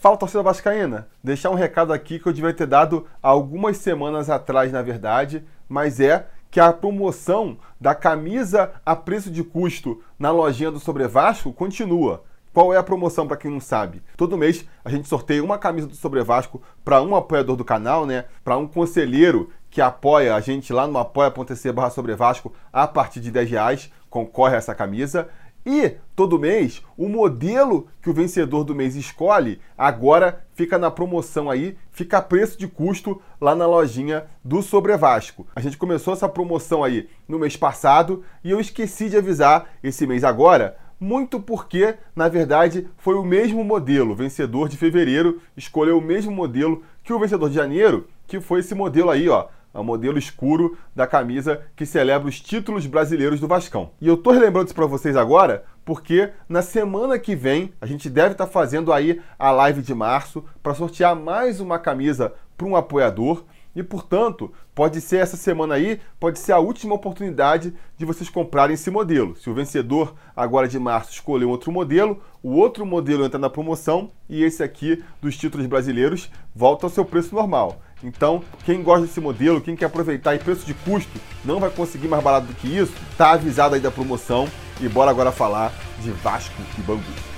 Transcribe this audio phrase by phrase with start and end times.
[0.00, 1.08] Fala, torcida vascaína.
[1.22, 6.00] Deixar um recado aqui que eu devia ter dado algumas semanas atrás, na verdade, mas
[6.00, 11.52] é que a promoção da camisa a preço de custo na lojinha do Sobre Vasco
[11.52, 12.24] continua.
[12.50, 14.02] Qual é a promoção para quem não sabe?
[14.16, 18.06] Todo mês a gente sorteia uma camisa do Sobre Vasco para um apoiador do canal,
[18.06, 18.24] né?
[18.42, 23.20] Para um conselheiro que apoia a gente lá no apoia.se barra Sobre Vasco a partir
[23.20, 25.28] de 10 reais, concorre a essa camisa.
[25.64, 31.50] E todo mês, o modelo que o vencedor do mês escolhe agora fica na promoção
[31.50, 35.46] aí, fica a preço de custo lá na lojinha do Sobre Vasco.
[35.54, 40.06] A gente começou essa promoção aí no mês passado e eu esqueci de avisar esse
[40.06, 44.12] mês agora, muito porque, na verdade, foi o mesmo modelo.
[44.12, 48.60] O vencedor de fevereiro escolheu o mesmo modelo que o vencedor de janeiro, que foi
[48.60, 53.46] esse modelo aí, ó, o modelo escuro da camisa que celebra os títulos brasileiros do
[53.46, 53.90] Vascão.
[54.00, 58.08] E eu tô relembrando isso para vocês agora porque na semana que vem a gente
[58.08, 62.66] deve estar tá fazendo aí a live de março para sortear mais uma camisa para
[62.66, 63.44] um apoiador.
[63.74, 68.74] E portanto, pode ser essa semana aí, pode ser a última oportunidade de vocês comprarem
[68.74, 69.36] esse modelo.
[69.36, 74.10] Se o vencedor agora de março escolher outro modelo, o outro modelo entra na promoção
[74.28, 77.80] e esse aqui dos títulos brasileiros volta ao seu preço normal.
[78.02, 82.08] Então, quem gosta desse modelo, quem quer aproveitar e preço de custo, não vai conseguir
[82.08, 84.48] mais barato do que isso, tá avisado aí da promoção
[84.80, 87.29] e bora agora falar de Vasco e Bangu.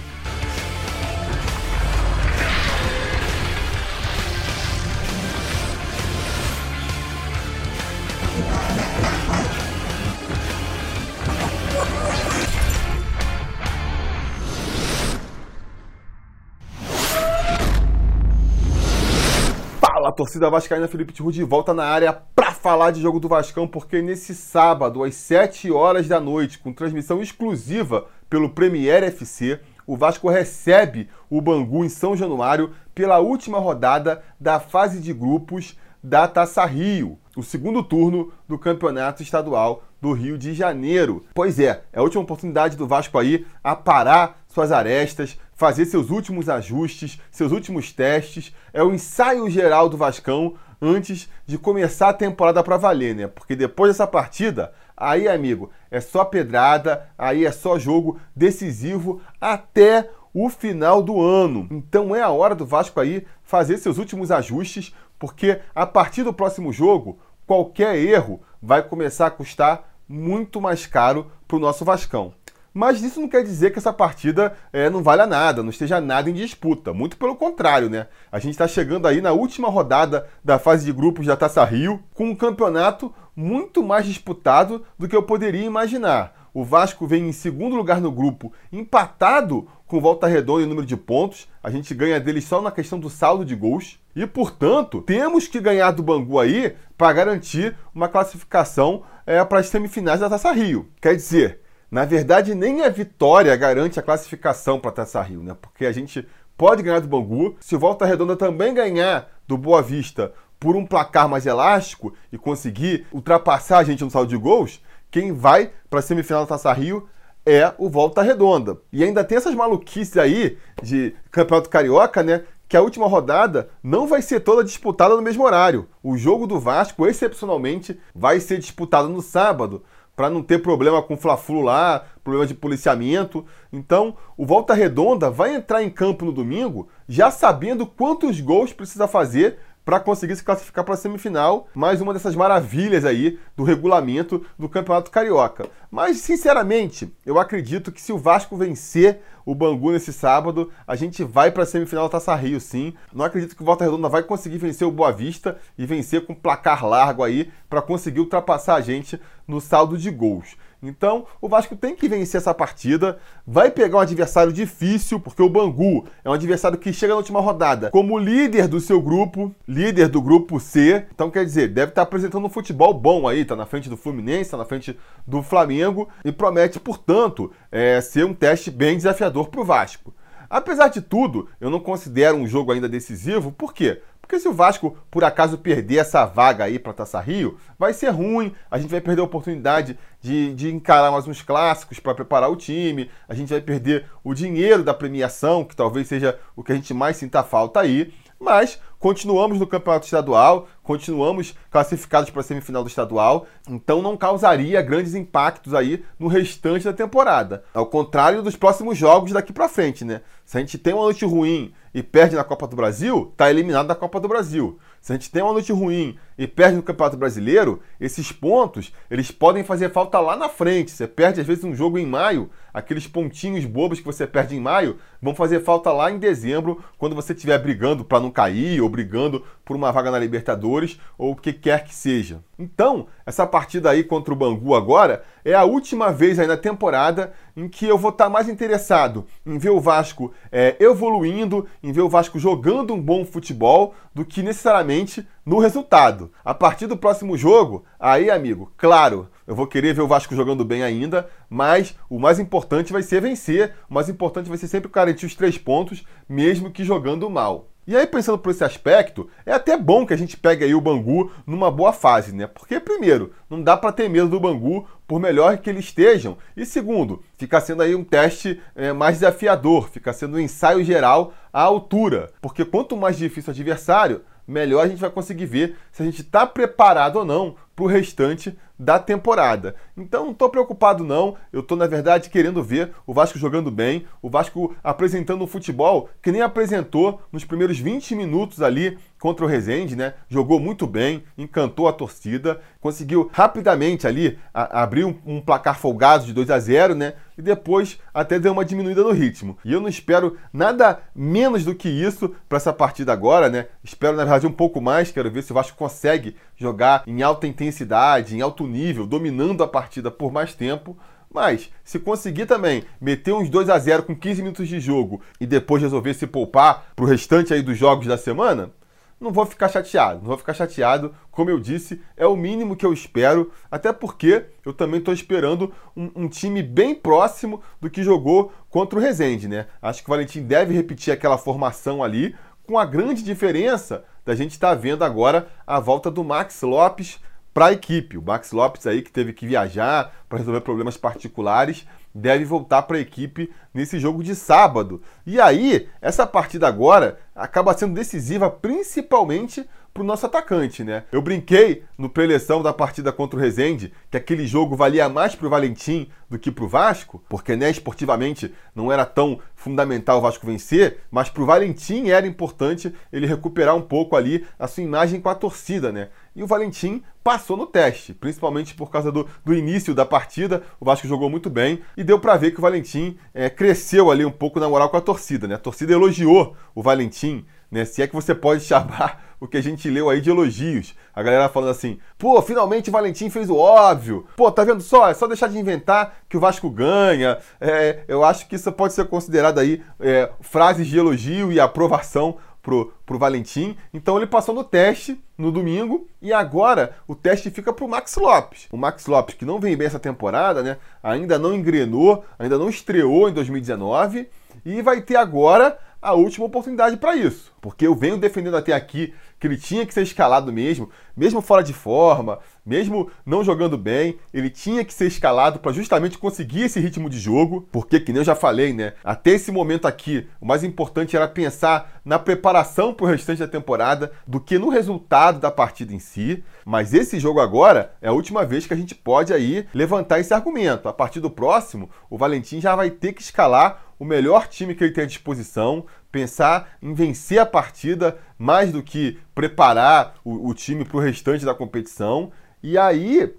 [20.12, 23.66] Fala, torcida vascaína, Felipe Tiru de volta na área para falar de jogo do Vascão,
[23.66, 29.96] porque nesse sábado, às 7 horas da noite, com transmissão exclusiva pelo Premier FC, o
[29.96, 36.28] Vasco recebe o Bangu em São Januário pela última rodada da fase de grupos da
[36.28, 41.24] Taça Rio, o segundo turno do Campeonato Estadual do Rio de Janeiro.
[41.33, 46.11] Pois é, é a última oportunidade do Vasco aí a parar suas arestas, fazer seus
[46.11, 48.52] últimos ajustes, seus últimos testes.
[48.73, 53.28] É o ensaio geral do Vascão antes de começar a temporada para valer, né?
[53.28, 60.11] Porque depois dessa partida, aí, amigo, é só pedrada, aí é só jogo decisivo até
[60.34, 61.68] o final do ano.
[61.70, 66.34] Então é a hora do Vasco aí fazer seus últimos ajustes, porque a partir do
[66.34, 72.34] próximo jogo, qualquer erro vai começar a custar muito mais caro para o nosso Vascão.
[72.74, 76.30] Mas isso não quer dizer que essa partida é, não valha nada, não esteja nada
[76.30, 76.92] em disputa.
[76.92, 78.06] Muito pelo contrário, né?
[78.30, 82.02] A gente está chegando aí na última rodada da fase de grupos da Taça Rio,
[82.14, 86.42] com um campeonato muito mais disputado do que eu poderia imaginar.
[86.55, 90.96] O Vasco vem em segundo lugar no grupo, empatado com Volta Redonda em número de
[90.96, 91.48] pontos.
[91.62, 93.98] A gente ganha deles só na questão do saldo de gols.
[94.14, 99.68] E, portanto, temos que ganhar do Bangu aí para garantir uma classificação é, para as
[99.68, 100.89] semifinais da Taça Rio.
[101.00, 101.60] Quer dizer,
[101.92, 105.55] na verdade, nem a vitória garante a classificação para a Taça Rio, né?
[105.61, 106.27] Porque a gente
[106.57, 107.55] pode ganhar do Bangu.
[107.61, 112.39] Se o Volta Redonda também ganhar do Boa Vista por um placar mais elástico e
[112.39, 116.73] conseguir ultrapassar a gente no saldo de gols, quem vai para a semifinal da Taça
[116.73, 117.11] Rio
[117.45, 118.79] é o Volta Redonda.
[118.91, 122.45] E ainda tem essas maluquices aí de Campeonato Carioca, né?
[122.70, 125.86] Que a última rodada não vai ser toda disputada no mesmo horário.
[126.02, 131.14] O jogo do Vasco, excepcionalmente, vai ser disputado no sábado, para não ter problema com
[131.14, 133.44] o Fla-Flu lá, problema de policiamento.
[133.73, 139.08] Então, o Volta Redonda vai entrar em campo no domingo já sabendo quantos gols precisa
[139.08, 141.69] fazer para conseguir se classificar para a semifinal.
[141.75, 145.69] Mais uma dessas maravilhas aí do regulamento do Campeonato Carioca.
[145.91, 151.25] Mas, sinceramente, eu acredito que se o Vasco vencer o Bangu nesse sábado, a gente
[151.25, 152.94] vai para a semifinal da Taça Rio, sim.
[153.12, 156.35] Não acredito que o Volta Redonda vai conseguir vencer o Boa Vista e vencer com
[156.35, 160.56] placar largo aí para conseguir ultrapassar a gente no saldo de gols.
[160.82, 163.19] Então, o Vasco tem que vencer essa partida.
[163.47, 167.41] Vai pegar um adversário difícil, porque o Bangu é um adversário que chega na última
[167.41, 171.06] rodada como líder do seu grupo, líder do grupo C.
[171.14, 174.50] Então, quer dizer, deve estar apresentando um futebol bom aí, tá na frente do Fluminense,
[174.50, 179.61] tá na frente do Flamengo e promete, portanto, é, ser um teste bem desafiador para
[179.61, 180.12] o Vasco.
[180.50, 184.02] Apesar de tudo, eu não considero um jogo ainda decisivo, por quê?
[184.22, 188.08] Porque se o Vasco, por acaso, perder essa vaga aí para Taça Rio, vai ser
[188.08, 192.50] ruim, a gente vai perder a oportunidade de, de encarar mais uns clássicos para preparar
[192.50, 196.72] o time, a gente vai perder o dinheiro da premiação, que talvez seja o que
[196.72, 198.14] a gente mais sinta falta aí.
[198.40, 204.81] Mas continuamos no campeonato estadual, continuamos classificados para a semifinal do estadual, então não causaria
[204.81, 207.64] grandes impactos aí no restante da temporada.
[207.75, 210.20] Ao contrário dos próximos jogos daqui para frente, né?
[210.44, 213.88] Se a gente tem uma noite ruim e perde na Copa do Brasil, tá eliminado
[213.88, 214.78] da Copa do Brasil.
[215.02, 219.32] Se a gente tem uma noite ruim e perde no Campeonato Brasileiro, esses pontos, eles
[219.32, 220.93] podem fazer falta lá na frente.
[220.93, 224.60] Você perde às vezes um jogo em maio, aqueles pontinhos bobos que você perde em
[224.60, 228.88] maio, vão fazer falta lá em dezembro, quando você estiver brigando para não cair ou
[228.88, 232.44] brigando por uma vaga na Libertadores ou o que quer que seja.
[232.58, 237.32] Então, essa partida aí contra o Bangu agora é a última vez aí na temporada
[237.56, 242.02] em que eu vou estar mais interessado em ver o Vasco é, evoluindo, em ver
[242.02, 246.30] o Vasco jogando um bom futebol, do que necessariamente no resultado.
[246.44, 250.66] A partir do próximo jogo, aí, amigo, claro, eu vou querer ver o Vasco jogando
[250.66, 254.90] bem ainda, mas o mais importante vai ser vencer, o mais importante vai ser sempre
[254.92, 257.71] garantir os três pontos, mesmo que jogando mal.
[257.84, 260.81] E aí, pensando por esse aspecto, é até bom que a gente pegue aí o
[260.81, 262.46] Bangu numa boa fase, né?
[262.46, 266.38] Porque, primeiro, não dá para ter medo do Bangu, por melhor que eles estejam.
[266.56, 271.34] E segundo, fica sendo aí um teste é, mais desafiador, fica sendo um ensaio geral
[271.52, 272.31] à altura.
[272.40, 276.20] Porque quanto mais difícil o adversário, melhor a gente vai conseguir ver se a gente
[276.20, 279.74] está preparado ou não para o restante da temporada.
[279.96, 284.06] Então não estou preocupado não, eu estou na verdade querendo ver o Vasco jogando bem,
[284.20, 289.48] o Vasco apresentando um futebol que nem apresentou nos primeiros 20 minutos ali contra o
[289.48, 290.14] Rezende, né?
[290.28, 296.26] Jogou muito bem, encantou a torcida, conseguiu rapidamente ali a, abrir um, um, placar folgado
[296.26, 297.14] de 2 a 0, né?
[297.38, 299.56] E depois até deu uma diminuída no ritmo.
[299.64, 303.68] E eu não espero nada menos do que isso para essa partida agora, né?
[303.84, 307.46] Espero na verdade um pouco mais, quero ver se o Vasco consegue jogar em alta
[307.46, 310.97] intensidade, em alto nível, dominando a partida por mais tempo.
[311.32, 315.47] Mas, se conseguir também meter uns 2 a 0 com 15 minutos de jogo e
[315.47, 318.70] depois resolver se poupar para o restante aí dos jogos da semana,
[319.19, 320.20] não vou ficar chateado.
[320.20, 324.44] Não vou ficar chateado, como eu disse, é o mínimo que eu espero, até porque
[324.64, 329.49] eu também estou esperando um, um, time bem próximo do que jogou contra o Rezende,
[329.49, 329.67] né?
[329.81, 332.35] Acho que o Valentim deve repetir aquela formação ali,
[332.67, 337.19] com a grande diferença da gente estar tá vendo agora a volta do Max Lopes
[337.52, 338.16] para a equipe.
[338.16, 342.96] O Max Lopes aí que teve que viajar para resolver problemas particulares, deve voltar para
[342.96, 345.02] a equipe nesse jogo de sábado.
[345.26, 351.04] E aí, essa partida agora acaba sendo decisiva principalmente para o nosso atacante, né?
[351.12, 355.46] Eu brinquei no preleção da partida contra o Rezende que aquele jogo valia mais para
[355.46, 360.22] o Valentim do que para o Vasco, porque né, esportivamente não era tão fundamental o
[360.22, 364.82] Vasco vencer, mas para o Valentim era importante ele recuperar um pouco ali a sua
[364.82, 366.08] imagem com a torcida, né?
[366.34, 370.62] E o Valentim passou no teste, principalmente por causa do, do início da partida.
[370.81, 374.25] O Vasco jogou muito bem e deu para ver que o Valentim é, cresceu ali
[374.25, 375.55] um pouco na moral com a torcida, né?
[375.56, 377.84] A torcida elogiou o Valentim, né?
[377.84, 380.94] Se é que você pode chamar o que a gente leu aí de elogios.
[381.12, 384.25] A galera falando assim: pô, finalmente o Valentim fez o óbvio.
[384.37, 385.08] Pô, tá vendo só?
[385.08, 387.38] É só deixar de inventar que o Vasco ganha.
[387.61, 392.37] É, eu acho que isso pode ser considerado aí é, frases de elogio e aprovação
[392.62, 393.76] pro, pro Valentim.
[393.93, 398.69] Então ele passou no teste no domingo e agora o teste fica pro Max Lopes.
[398.70, 400.79] O Max Lopes, que não vem bem essa temporada, né?
[401.03, 404.29] Ainda não engrenou, ainda não estreou em 2019
[404.64, 407.52] e vai ter agora a última oportunidade para isso.
[407.60, 411.62] Porque eu venho defendendo até aqui que ele tinha que ser escalado mesmo, mesmo fora
[411.62, 416.78] de forma, mesmo não jogando bem, ele tinha que ser escalado para justamente conseguir esse
[416.78, 418.94] ritmo de jogo, porque que nem eu já falei, né?
[419.02, 423.49] Até esse momento aqui, o mais importante era pensar na preparação para o restante da
[423.49, 426.42] temporada do que no resultado da partida em si.
[426.64, 430.35] Mas esse jogo agora é a última vez que a gente pode aí levantar esse
[430.35, 430.88] argumento.
[430.88, 434.82] A partir do próximo, o Valentim já vai ter que escalar o melhor time que
[434.82, 440.52] ele tem à disposição, pensar em vencer a partida mais do que preparar o, o
[440.54, 442.32] time para o restante da competição.
[442.61, 443.32] E aí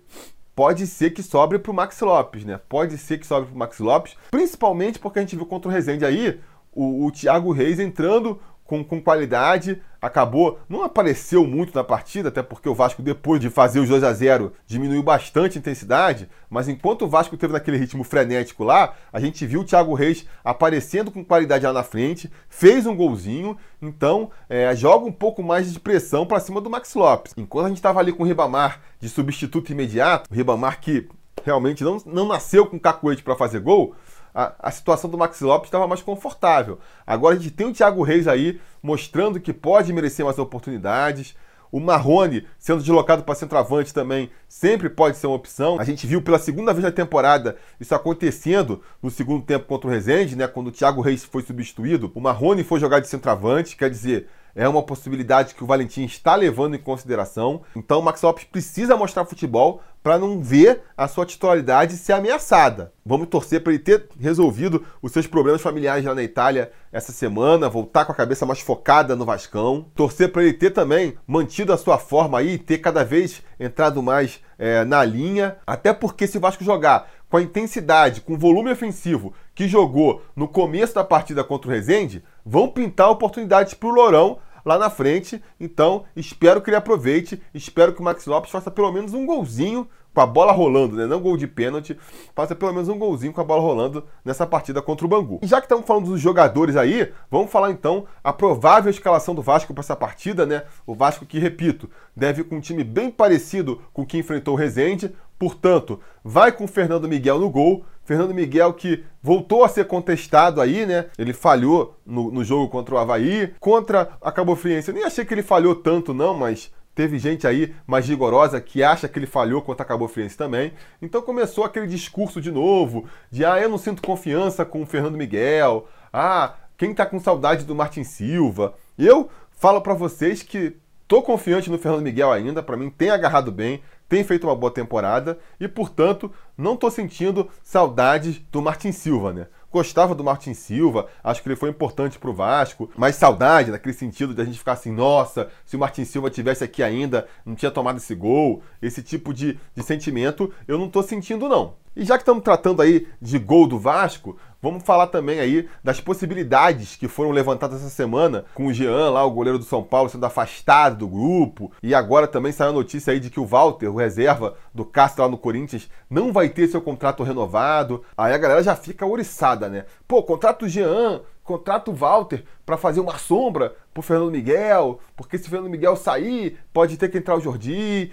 [0.55, 2.61] pode ser que sobre para o Max Lopes, né?
[2.69, 5.71] Pode ser que sobre para o Max Lopes, principalmente porque a gente viu contra o
[5.73, 6.39] Rezende aí
[6.71, 8.39] o, o Thiago Reis entrando
[8.73, 13.51] com, com qualidade, acabou, não apareceu muito na partida, até porque o Vasco, depois de
[13.51, 17.77] fazer os 2 a 0 diminuiu bastante a intensidade, mas enquanto o Vasco teve naquele
[17.77, 22.31] ritmo frenético lá, a gente viu o Thiago Reis aparecendo com qualidade lá na frente,
[22.49, 26.95] fez um golzinho, então é, joga um pouco mais de pressão para cima do Max
[26.95, 27.33] Lopes.
[27.37, 31.07] Enquanto a gente estava ali com o Ribamar de substituto imediato, o Ribamar que
[31.45, 33.95] realmente não, não nasceu com cacuete para fazer gol,
[34.33, 36.79] a, a situação do Max Lopes estava mais confortável.
[37.05, 41.35] Agora a gente tem o Thiago Reis aí mostrando que pode merecer mais oportunidades.
[41.71, 45.79] O Marrone sendo deslocado para centroavante também sempre pode ser uma opção.
[45.79, 49.91] A gente viu pela segunda vez na temporada isso acontecendo no segundo tempo contra o
[49.91, 50.47] Rezende, né?
[50.47, 54.67] Quando o Thiago Reis foi substituído, o Marrone foi jogar de centroavante, quer dizer, é
[54.67, 57.61] uma possibilidade que o Valentim está levando em consideração.
[57.75, 62.91] Então o Max Lopes precisa mostrar futebol para não ver a sua titularidade ser ameaçada.
[63.05, 67.69] Vamos torcer para ele ter resolvido os seus problemas familiares lá na Itália essa semana,
[67.69, 69.85] voltar com a cabeça mais focada no Vascão.
[69.95, 74.41] Torcer para ele ter também mantido a sua forma aí, ter cada vez entrado mais
[74.59, 75.55] é, na linha.
[75.65, 80.21] Até porque se o Vasco jogar com a intensidade, com o volume ofensivo que jogou
[80.35, 84.89] no começo da partida contra o Rezende, vão pintar oportunidades para o Lourão lá na
[84.89, 85.41] frente.
[85.59, 87.41] Então, espero que ele aproveite.
[87.53, 91.07] Espero que o Max Lopes faça pelo menos um golzinho com a bola rolando, né?
[91.07, 91.97] Não gol de pênalti,
[92.35, 95.39] faça pelo menos um golzinho com a bola rolando nessa partida contra o Bangu.
[95.41, 99.41] E já que estamos falando dos jogadores aí, vamos falar então a provável escalação do
[99.41, 100.63] Vasco para essa partida, né?
[100.85, 104.53] O Vasco que, repito, deve ir com um time bem parecido com o que enfrentou
[104.53, 105.11] o Rezende,
[105.43, 110.85] portanto, vai com Fernando Miguel no gol, Fernando Miguel que voltou a ser contestado aí,
[110.85, 111.07] né?
[111.17, 113.53] Ele falhou no, no jogo contra o Havaí.
[113.59, 117.45] Contra a Cabo Friense, eu nem achei que ele falhou tanto não, mas teve gente
[117.45, 120.71] aí mais rigorosa que acha que ele falhou contra a Cabo Friense também.
[121.01, 125.17] Então começou aquele discurso de novo, de ah, eu não sinto confiança com o Fernando
[125.17, 125.89] Miguel.
[126.13, 128.75] Ah, quem tá com saudade do Martin Silva?
[128.97, 133.51] Eu falo para vocês que tô confiante no Fernando Miguel ainda, para mim tem agarrado
[133.51, 133.81] bem,
[134.13, 139.47] tem feito uma boa temporada e, portanto, não estou sentindo saudades do Martin Silva, né?
[139.71, 143.95] Gostava do Martin Silva, acho que ele foi importante para o Vasco, mas saudade naquele
[143.95, 147.55] sentido de a gente ficar assim, nossa, se o Martin Silva tivesse aqui ainda, não
[147.55, 151.73] tinha tomado esse gol, esse tipo de, de sentimento eu não estou sentindo não.
[151.95, 156.01] E já que estamos tratando aí de gol do Vasco, vamos falar também aí das
[156.01, 160.09] possibilidades que foram levantadas essa semana com o Jean lá, o goleiro do São Paulo,
[160.09, 161.71] sendo afastado do grupo.
[161.83, 165.23] E agora também saiu a notícia aí de que o Walter, o reserva do Castro
[165.23, 168.03] lá no Corinthians, não vai ter seu contrato renovado.
[168.17, 169.85] Aí a galera já fica oriçada, né?
[170.07, 175.49] Pô, contrato Jean, contrato Walter para fazer uma sombra pro Fernando Miguel, porque se o
[175.49, 178.11] Fernando Miguel sair, pode ter que entrar o Jordi.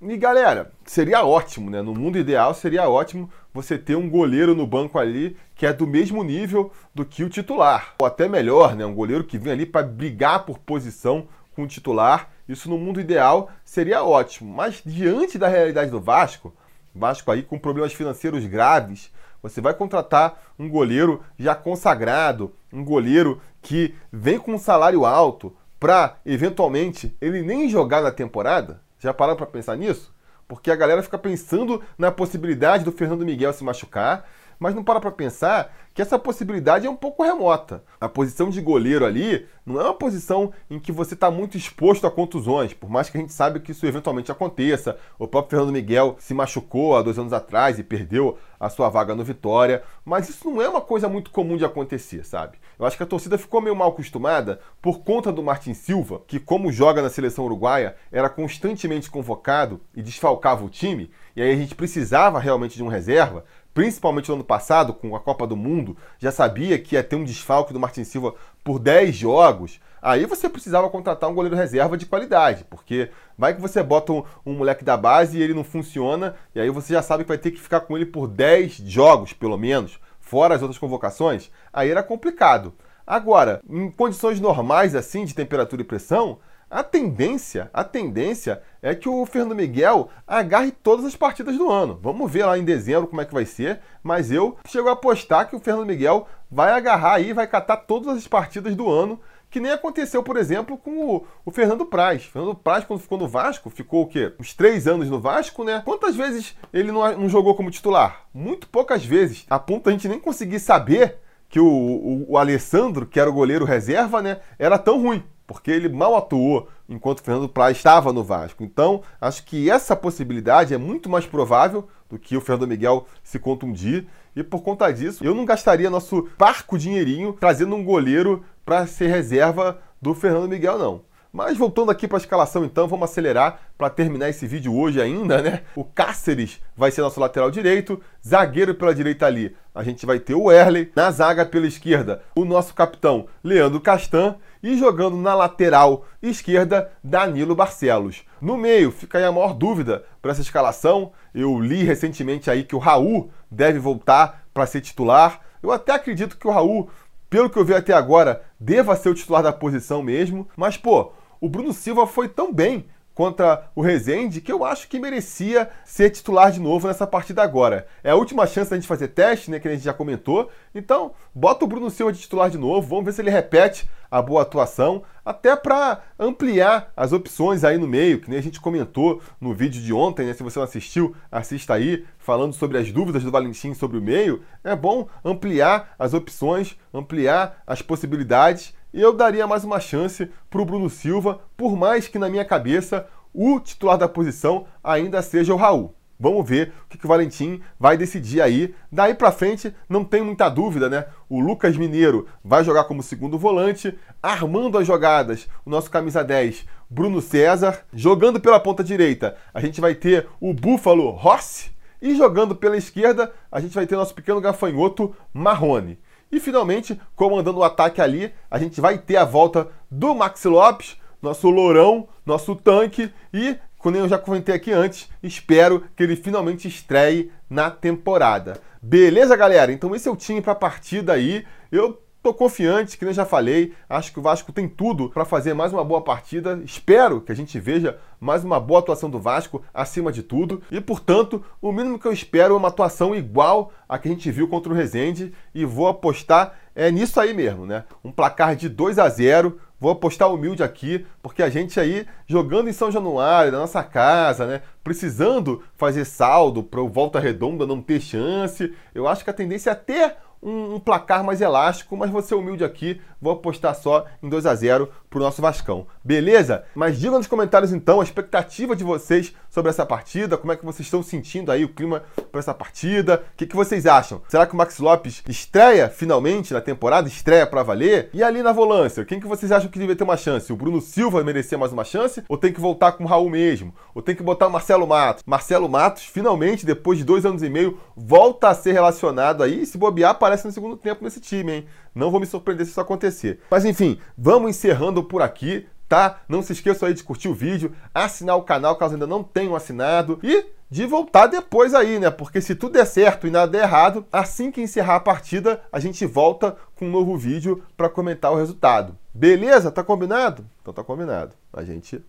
[0.00, 1.82] E galera, seria ótimo, né?
[1.82, 5.88] No mundo ideal seria ótimo você ter um goleiro no banco ali que é do
[5.88, 8.86] mesmo nível do que o titular, ou até melhor, né?
[8.86, 12.30] Um goleiro que vem ali para brigar por posição com o titular.
[12.48, 16.54] Isso no mundo ideal seria ótimo, mas diante da realidade do Vasco,
[16.94, 19.12] Vasco aí com problemas financeiros graves,
[19.42, 25.56] você vai contratar um goleiro já consagrado, um goleiro que vem com um salário alto
[25.80, 28.80] para eventualmente ele nem jogar na temporada?
[28.98, 30.14] Já pararam para pensar nisso?
[30.46, 35.00] Porque a galera fica pensando na possibilidade do Fernando Miguel se machucar, mas não para
[35.00, 37.82] para pensar que essa possibilidade é um pouco remota.
[38.00, 42.06] A posição de goleiro ali não é uma posição em que você está muito exposto
[42.06, 44.96] a contusões, por mais que a gente saiba que isso eventualmente aconteça.
[45.18, 49.14] O próprio Fernando Miguel se machucou há dois anos atrás e perdeu a sua vaga
[49.14, 52.58] no Vitória, mas isso não é uma coisa muito comum de acontecer, sabe?
[52.78, 56.40] Eu acho que a torcida ficou meio mal acostumada por conta do Martin Silva, que
[56.40, 61.56] como joga na seleção uruguaia, era constantemente convocado e desfalcava o time, e aí a
[61.56, 63.44] gente precisava realmente de um reserva
[63.74, 67.24] principalmente no ano passado, com a Copa do Mundo, já sabia que ia ter um
[67.24, 68.34] desfalque do Martin Silva
[68.64, 73.60] por 10 jogos, aí você precisava contratar um goleiro reserva de qualidade, porque vai que
[73.60, 77.02] você bota um, um, moleque da base e ele não funciona, e aí você já
[77.02, 80.62] sabe que vai ter que ficar com ele por 10 jogos, pelo menos, fora as
[80.62, 82.74] outras convocações, aí era complicado.
[83.06, 86.38] Agora, em condições normais assim, de temperatura e pressão,
[86.70, 91.98] a tendência, a tendência é que o Fernando Miguel agarre todas as partidas do ano.
[92.02, 95.48] Vamos ver lá em dezembro como é que vai ser, mas eu chego a apostar
[95.48, 99.18] que o Fernando Miguel vai agarrar aí, vai catar todas as partidas do ano,
[99.50, 102.26] que nem aconteceu, por exemplo, com o, o Fernando Praz.
[102.26, 104.34] O Fernando Praz, quando ficou no Vasco, ficou o quê?
[104.38, 105.80] Uns três anos no Vasco, né?
[105.86, 108.26] Quantas vezes ele não, não jogou como titular?
[108.34, 109.46] Muito poucas vezes.
[109.48, 111.16] A ponto a gente nem conseguir saber
[111.48, 115.70] que o, o, o Alessandro, que era o goleiro reserva, né, era tão ruim porque
[115.70, 118.62] ele mal atuou enquanto Fernando Praz estava no Vasco.
[118.62, 123.38] Então, acho que essa possibilidade é muito mais provável do que o Fernando Miguel se
[123.38, 124.06] contundir.
[124.36, 129.08] E por conta disso, eu não gastaria nosso parco dinheirinho trazendo um goleiro para ser
[129.08, 131.07] reserva do Fernando Miguel, não.
[131.32, 135.42] Mas voltando aqui para a escalação, então, vamos acelerar para terminar esse vídeo hoje ainda,
[135.42, 135.62] né?
[135.76, 140.34] O Cáceres vai ser nosso lateral direito, zagueiro pela direita ali, a gente vai ter
[140.34, 146.04] o Erley, na zaga pela esquerda, o nosso capitão Leandro Castan e jogando na lateral
[146.20, 148.24] esquerda, Danilo Barcelos.
[148.40, 151.12] No meio, fica aí a maior dúvida para essa escalação.
[151.34, 155.40] Eu li recentemente aí que o Raul deve voltar para ser titular.
[155.62, 156.90] Eu até acredito que o Raul,
[157.30, 160.48] pelo que eu vi até agora, deva ser o titular da posição mesmo.
[160.56, 162.86] Mas, pô, o Bruno Silva foi tão bem
[163.18, 167.84] contra o Rezende, que eu acho que merecia ser titular de novo nessa partida agora.
[168.04, 170.48] É a última chance da gente fazer teste, né, que a gente já comentou.
[170.72, 174.22] Então, bota o Bruno Silva de titular de novo, vamos ver se ele repete a
[174.22, 179.20] boa atuação, até para ampliar as opções aí no meio, que nem a gente comentou
[179.40, 180.32] no vídeo de ontem, né?
[180.32, 184.42] Se você não assistiu, assista aí, falando sobre as dúvidas do Valentim sobre o meio.
[184.62, 190.64] É bom ampliar as opções, ampliar as possibilidades eu daria mais uma chance para o
[190.64, 195.56] Bruno Silva, por mais que na minha cabeça o titular da posição ainda seja o
[195.56, 195.94] Raul.
[196.20, 198.74] Vamos ver o que, que o Valentim vai decidir aí.
[198.90, 201.04] Daí para frente, não tem muita dúvida, né?
[201.28, 206.66] O Lucas Mineiro vai jogar como segundo volante, armando as jogadas, o nosso camisa 10,
[206.90, 207.84] Bruno César.
[207.92, 211.70] Jogando pela ponta direita, a gente vai ter o Búfalo Rossi.
[212.02, 215.98] E jogando pela esquerda, a gente vai ter nosso pequeno gafanhoto Marrone.
[216.30, 220.96] E finalmente, comandando o ataque ali, a gente vai ter a volta do Maxi Lopes,
[221.22, 226.68] nosso lourão, nosso tanque, e, como eu já comentei aqui antes, espero que ele finalmente
[226.68, 228.60] estreie na temporada.
[228.80, 229.72] Beleza, galera?
[229.72, 231.44] Então esse é o time para a partida aí.
[231.72, 235.54] Eu Tô confiante, que eu já falei, acho que o Vasco tem tudo para fazer
[235.54, 236.60] mais uma boa partida.
[236.62, 240.60] Espero que a gente veja mais uma boa atuação do Vasco acima de tudo.
[240.70, 244.30] E, portanto, o mínimo que eu espero é uma atuação igual a que a gente
[244.30, 247.84] viu contra o Rezende e vou apostar é nisso aí mesmo, né?
[248.04, 249.58] Um placar de 2 a 0.
[249.80, 254.46] Vou apostar humilde aqui, porque a gente aí jogando em São Januário, na nossa casa,
[254.46, 254.62] né?
[254.84, 258.72] Precisando fazer saldo para o Volta Redonda não ter chance.
[258.94, 262.64] Eu acho que a tendência é até um, um, placar mais elástico, mas ser humilde
[262.64, 265.86] aqui, vou apostar só em 2 a 0 pro nosso Vascão.
[266.04, 266.64] Beleza?
[266.74, 270.64] Mas digam nos comentários então a expectativa de vocês sobre essa partida, como é que
[270.64, 274.22] vocês estão sentindo aí o clima para essa partida, o que, que vocês acham?
[274.28, 278.10] Será que o Max Lopes estreia finalmente na temporada, estreia para valer?
[278.12, 280.52] E ali na volância, quem que vocês acham que deveria ter uma chance?
[280.52, 282.22] O Bruno Silva merecia mais uma chance?
[282.28, 283.74] Ou tem que voltar com o Raul mesmo?
[283.94, 285.22] Ou tem que botar o Marcelo Matos?
[285.26, 289.78] Marcelo Matos, finalmente, depois de dois anos e meio, volta a ser relacionado aí, se
[289.78, 291.66] bobear, aparece no segundo tempo nesse time, hein?
[291.98, 293.40] Não vou me surpreender se isso acontecer.
[293.50, 296.20] Mas enfim, vamos encerrando por aqui, tá?
[296.28, 299.56] Não se esqueça aí de curtir o vídeo, assinar o canal caso ainda não tenham
[299.56, 302.08] assinado e de voltar depois aí, né?
[302.08, 305.80] Porque se tudo der certo e nada der errado, assim que encerrar a partida, a
[305.80, 308.96] gente volta com um novo vídeo para comentar o resultado.
[309.12, 309.72] Beleza?
[309.72, 310.46] Tá combinado?
[310.62, 311.34] Então tá combinado.
[311.52, 312.00] A gente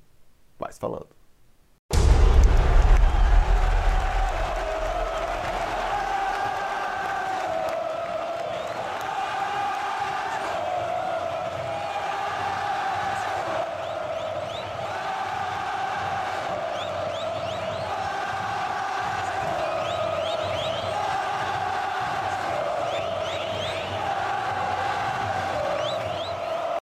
[0.59, 1.18] vai se falando.